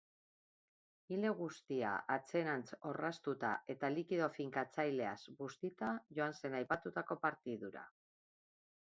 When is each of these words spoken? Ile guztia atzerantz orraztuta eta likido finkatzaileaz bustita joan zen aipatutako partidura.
Ile 1.15 1.31
guztia 1.39 1.89
atzerantz 2.13 2.77
orraztuta 2.91 3.51
eta 3.73 3.91
likido 3.95 4.29
finkatzaileaz 4.37 5.17
bustita 5.43 5.91
joan 6.21 6.33
zen 6.39 6.57
aipatutako 6.61 7.19
partidura. 7.27 7.85